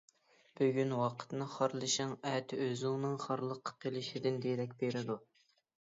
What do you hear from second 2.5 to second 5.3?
ئۆزۈڭنىڭ خارلىققا قېلىشىدىن دېرەك بېرىدۇ.